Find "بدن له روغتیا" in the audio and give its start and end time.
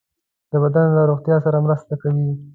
0.63-1.35